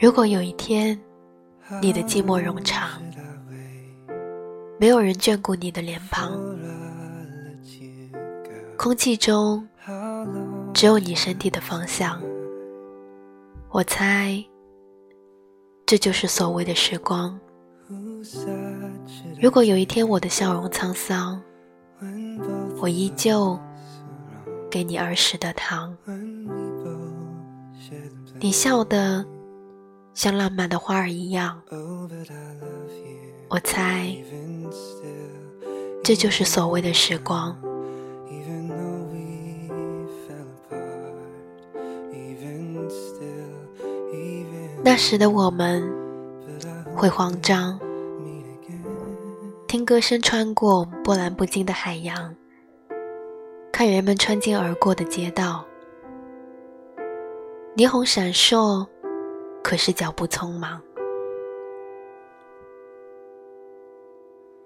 [0.00, 0.96] 如果有一天，
[1.82, 3.02] 你的寂寞冗长，
[4.78, 6.38] 没有人眷顾你的脸庞，
[8.76, 9.68] 空气中
[10.72, 12.22] 只有你身体的方向，
[13.70, 14.40] 我猜，
[15.84, 17.36] 这就是所谓的时光。
[19.40, 21.42] 如果有一天我的笑容沧桑，
[22.80, 23.58] 我依旧
[24.70, 25.92] 给你儿时的糖，
[28.38, 29.26] 你笑的。
[30.18, 31.62] 像浪漫的花儿一样，
[33.48, 34.16] 我猜，
[36.02, 37.56] 这就是所谓的时光。
[44.82, 45.88] 那时的我们
[46.96, 47.78] 会慌张，
[49.68, 52.34] 听歌声穿过波澜不惊的海洋，
[53.70, 55.64] 看人们穿街而过的街道，
[57.76, 58.84] 霓虹闪烁。
[59.62, 60.80] 可是脚步匆忙，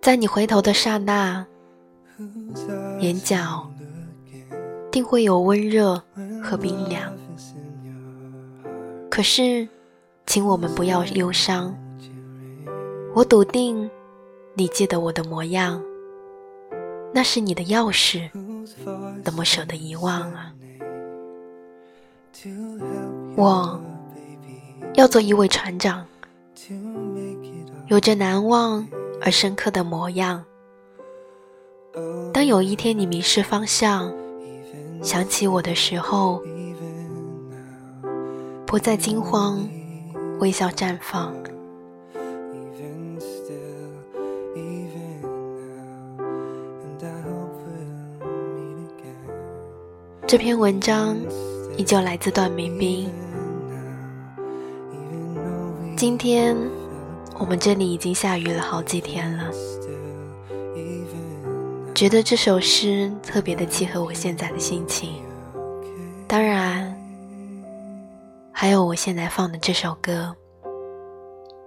[0.00, 1.44] 在你回头的刹那，
[3.00, 3.68] 眼角
[4.92, 6.00] 定会有温热
[6.42, 7.12] 和冰凉。
[9.10, 9.68] 可是，
[10.24, 11.76] 请我们不要忧伤。
[13.14, 13.90] 我笃定，
[14.54, 15.82] 你记得我的模样，
[17.12, 18.30] 那是你的钥匙，
[19.24, 20.54] 怎么舍得遗忘啊？
[23.36, 23.80] 我。
[25.02, 26.06] 要做一位船长，
[27.88, 28.86] 有着难忘
[29.20, 30.44] 而深刻的模样。
[32.32, 34.14] 当有一天你迷失方向，
[35.02, 36.40] 想起我的时候，
[38.64, 39.68] 不再惊慌，
[40.38, 41.34] 微笑绽放。
[50.28, 51.16] 这篇文章
[51.76, 53.10] 依旧来自段明斌。
[56.02, 56.56] 今天
[57.38, 59.52] 我们这里已经下雨了好几天了，
[61.94, 65.22] 觉得这首诗特别的契合我现在的心情。
[66.26, 66.92] 当然，
[68.50, 70.34] 还有我现在放的这首歌，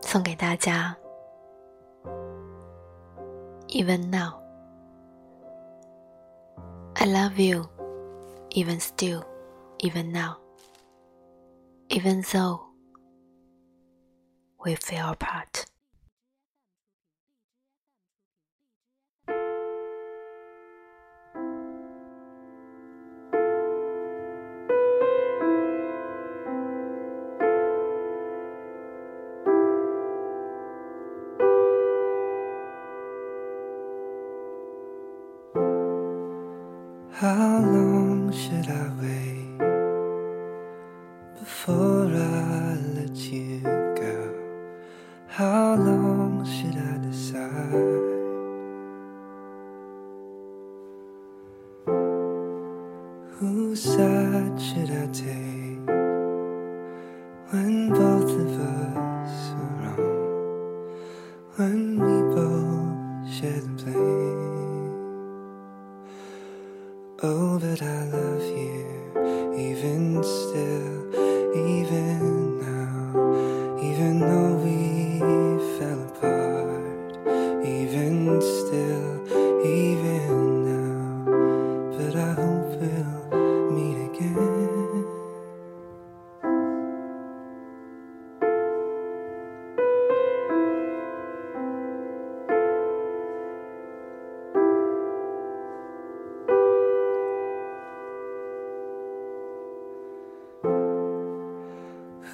[0.00, 0.96] 送给大家。
[3.68, 4.32] Even now,
[6.94, 7.66] I love you.
[8.52, 9.24] Even still,
[9.80, 10.36] even now,
[11.90, 12.71] even though.
[14.64, 15.66] We fell apart.
[37.14, 39.58] How long should I wait
[41.38, 42.01] before
[53.42, 55.88] Whose side should I take
[57.50, 60.86] when both of us are wrong?
[61.56, 64.94] When we both share the blame.
[67.24, 68.86] Oh, but I love you
[69.58, 71.10] even still,
[71.56, 72.31] even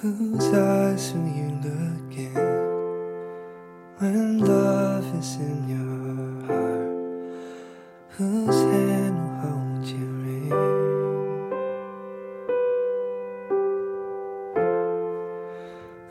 [0.01, 2.33] Whose eyes will you look in?
[3.97, 6.87] When love is in your heart,
[8.11, 10.55] whose hand will hold your ring?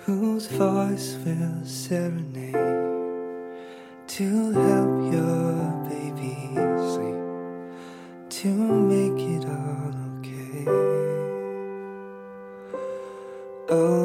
[0.05, 2.53] Whose voice will serenade
[4.07, 5.55] to help your
[5.89, 6.37] baby
[6.93, 7.21] sleep,
[8.29, 8.49] to
[8.93, 11.08] make it all okay?
[13.69, 13.98] Oh,